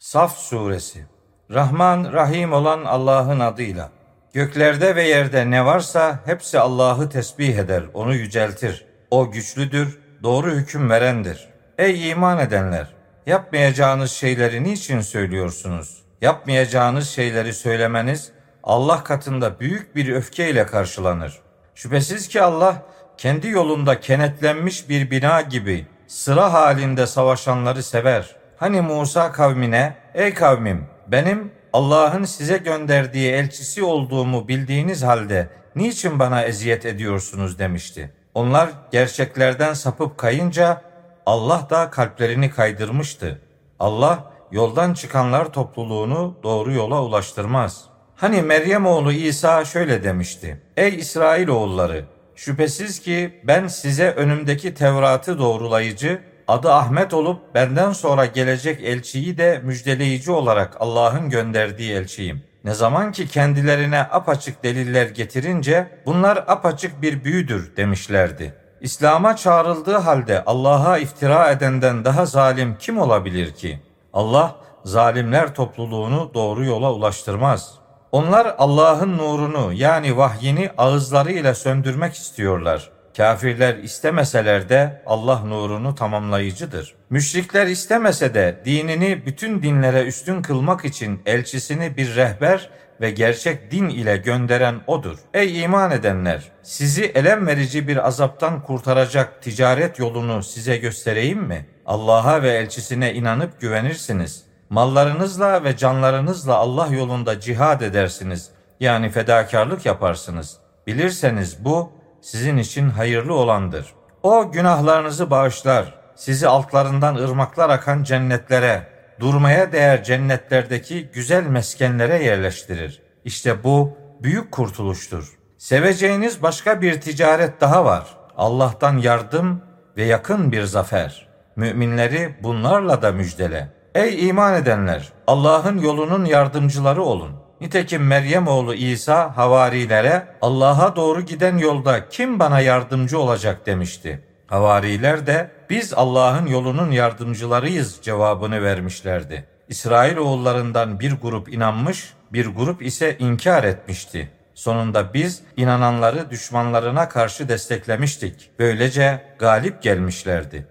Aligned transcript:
Saf 0.00 0.38
Suresi 0.38 1.04
Rahman 1.50 2.12
Rahim 2.12 2.52
olan 2.52 2.84
Allah'ın 2.84 3.40
adıyla. 3.40 3.90
Göklerde 4.32 4.96
ve 4.96 5.02
yerde 5.02 5.50
ne 5.50 5.64
varsa 5.64 6.20
hepsi 6.24 6.58
Allah'ı 6.58 7.08
tesbih 7.08 7.56
eder, 7.56 7.82
onu 7.94 8.14
yüceltir. 8.14 8.86
O 9.10 9.30
güçlüdür, 9.30 9.98
doğru 10.22 10.50
hüküm 10.50 10.90
verendir. 10.90 11.48
Ey 11.78 12.10
iman 12.10 12.38
edenler! 12.38 12.86
Yapmayacağınız 13.26 14.10
şeyleri 14.10 14.64
niçin 14.64 15.00
söylüyorsunuz? 15.00 16.02
Yapmayacağınız 16.20 17.08
şeyleri 17.08 17.54
söylemeniz 17.54 18.32
Allah 18.62 19.04
katında 19.04 19.60
büyük 19.60 19.96
bir 19.96 20.14
öfkeyle 20.14 20.66
karşılanır. 20.66 21.38
Şüphesiz 21.74 22.28
ki 22.28 22.42
Allah 22.42 22.82
kendi 23.16 23.48
yolunda 23.48 24.00
kenetlenmiş 24.00 24.88
bir 24.88 25.10
bina 25.10 25.40
gibi 25.40 25.86
sıra 26.06 26.52
halinde 26.52 27.06
savaşanları 27.06 27.82
sever. 27.82 28.39
Hani 28.60 28.80
Musa 28.80 29.32
kavmine, 29.32 29.96
ey 30.14 30.34
kavmim 30.34 30.84
benim 31.06 31.52
Allah'ın 31.72 32.24
size 32.24 32.56
gönderdiği 32.56 33.32
elçisi 33.32 33.84
olduğumu 33.84 34.48
bildiğiniz 34.48 35.02
halde 35.02 35.48
niçin 35.76 36.18
bana 36.18 36.42
eziyet 36.42 36.86
ediyorsunuz 36.86 37.58
demişti. 37.58 38.12
Onlar 38.34 38.68
gerçeklerden 38.92 39.74
sapıp 39.74 40.18
kayınca 40.18 40.82
Allah 41.26 41.66
da 41.70 41.90
kalplerini 41.90 42.50
kaydırmıştı. 42.50 43.40
Allah 43.78 44.32
yoldan 44.52 44.94
çıkanlar 44.94 45.52
topluluğunu 45.52 46.36
doğru 46.42 46.72
yola 46.72 47.02
ulaştırmaz. 47.02 47.84
Hani 48.16 48.42
Meryem 48.42 48.86
oğlu 48.86 49.12
İsa 49.12 49.64
şöyle 49.64 50.04
demişti. 50.04 50.62
Ey 50.76 50.94
İsrail 50.94 51.48
oğulları 51.48 52.04
şüphesiz 52.34 53.00
ki 53.00 53.40
ben 53.44 53.66
size 53.66 54.10
önümdeki 54.10 54.74
Tevrat'ı 54.74 55.38
doğrulayıcı 55.38 56.29
adı 56.50 56.72
Ahmet 56.72 57.14
olup 57.14 57.54
benden 57.54 57.92
sonra 57.92 58.26
gelecek 58.26 58.84
elçiyi 58.84 59.38
de 59.38 59.60
müjdeleyici 59.64 60.30
olarak 60.30 60.76
Allah'ın 60.80 61.30
gönderdiği 61.30 61.92
elçiyim. 61.92 62.42
Ne 62.64 62.74
zaman 62.74 63.12
ki 63.12 63.28
kendilerine 63.28 64.00
apaçık 64.00 64.64
deliller 64.64 65.06
getirince 65.06 65.90
bunlar 66.06 66.36
apaçık 66.36 67.02
bir 67.02 67.24
büyüdür 67.24 67.76
demişlerdi. 67.76 68.54
İslam'a 68.80 69.36
çağrıldığı 69.36 69.96
halde 69.96 70.44
Allah'a 70.44 70.98
iftira 70.98 71.50
edenden 71.50 72.04
daha 72.04 72.26
zalim 72.26 72.76
kim 72.78 72.98
olabilir 72.98 73.54
ki? 73.54 73.80
Allah 74.12 74.56
zalimler 74.84 75.54
topluluğunu 75.54 76.30
doğru 76.34 76.64
yola 76.64 76.92
ulaştırmaz. 76.92 77.74
Onlar 78.12 78.54
Allah'ın 78.58 79.18
nurunu 79.18 79.72
yani 79.72 80.16
vahyini 80.16 80.70
ağızlarıyla 80.78 81.54
söndürmek 81.54 82.14
istiyorlar. 82.14 82.90
Kafirler 83.20 83.74
istemeseler 83.76 84.68
de 84.68 85.02
Allah 85.06 85.38
nurunu 85.38 85.94
tamamlayıcıdır. 85.94 86.94
Müşrikler 87.10 87.66
istemese 87.66 88.34
de 88.34 88.60
dinini 88.64 89.26
bütün 89.26 89.62
dinlere 89.62 90.02
üstün 90.06 90.42
kılmak 90.42 90.84
için 90.84 91.22
elçisini 91.26 91.96
bir 91.96 92.16
rehber 92.16 92.70
ve 93.00 93.10
gerçek 93.10 93.70
din 93.70 93.88
ile 93.88 94.16
gönderen 94.16 94.80
odur. 94.86 95.18
Ey 95.34 95.62
iman 95.62 95.90
edenler! 95.90 96.52
Sizi 96.62 97.04
elem 97.04 97.46
verici 97.46 97.88
bir 97.88 98.06
azaptan 98.06 98.62
kurtaracak 98.62 99.42
ticaret 99.42 99.98
yolunu 99.98 100.42
size 100.42 100.76
göstereyim 100.76 101.42
mi? 101.42 101.66
Allah'a 101.86 102.42
ve 102.42 102.50
elçisine 102.50 103.14
inanıp 103.14 103.60
güvenirsiniz. 103.60 104.44
Mallarınızla 104.70 105.64
ve 105.64 105.76
canlarınızla 105.76 106.56
Allah 106.56 106.86
yolunda 106.86 107.40
cihad 107.40 107.80
edersiniz. 107.80 108.50
Yani 108.80 109.10
fedakarlık 109.10 109.86
yaparsınız. 109.86 110.56
Bilirseniz 110.86 111.64
bu 111.64 111.99
sizin 112.20 112.56
için 112.56 112.90
hayırlı 112.90 113.34
olandır. 113.34 113.94
O 114.22 114.52
günahlarınızı 114.52 115.30
bağışlar. 115.30 116.00
Sizi 116.14 116.48
altlarından 116.48 117.14
ırmaklar 117.14 117.70
akan 117.70 118.02
cennetlere, 118.02 118.88
durmaya 119.20 119.72
değer 119.72 120.04
cennetlerdeki 120.04 121.10
güzel 121.14 121.46
meskenlere 121.46 122.24
yerleştirir. 122.24 123.02
İşte 123.24 123.64
bu 123.64 123.96
büyük 124.22 124.52
kurtuluştur. 124.52 125.38
Seveceğiniz 125.58 126.42
başka 126.42 126.82
bir 126.82 127.00
ticaret 127.00 127.60
daha 127.60 127.84
var. 127.84 128.06
Allah'tan 128.36 128.98
yardım 128.98 129.62
ve 129.96 130.04
yakın 130.04 130.52
bir 130.52 130.62
zafer. 130.62 131.28
Müminleri 131.56 132.34
bunlarla 132.42 133.02
da 133.02 133.12
müjdele. 133.12 133.72
Ey 133.94 134.28
iman 134.28 134.54
edenler! 134.54 135.12
Allah'ın 135.26 135.78
yolunun 135.78 136.24
yardımcıları 136.24 137.02
olun. 137.02 137.39
Nitekim 137.60 138.06
Meryem 138.06 138.48
oğlu 138.48 138.74
İsa 138.74 139.36
havarilere 139.36 140.26
Allah'a 140.42 140.96
doğru 140.96 141.20
giden 141.20 141.58
yolda 141.58 142.08
kim 142.08 142.38
bana 142.38 142.60
yardımcı 142.60 143.18
olacak 143.18 143.66
demişti. 143.66 144.20
Havariler 144.46 145.26
de 145.26 145.50
biz 145.70 145.94
Allah'ın 145.94 146.46
yolunun 146.46 146.90
yardımcılarıyız 146.90 147.98
cevabını 148.02 148.62
vermişlerdi. 148.62 149.44
İsrail 149.68 150.16
oğullarından 150.16 151.00
bir 151.00 151.12
grup 151.12 151.54
inanmış, 151.54 152.12
bir 152.32 152.46
grup 152.46 152.82
ise 152.82 153.18
inkar 153.18 153.64
etmişti. 153.64 154.30
Sonunda 154.54 155.14
biz 155.14 155.42
inananları 155.56 156.30
düşmanlarına 156.30 157.08
karşı 157.08 157.48
desteklemiştik. 157.48 158.50
Böylece 158.58 159.22
galip 159.38 159.82
gelmişlerdi. 159.82 160.66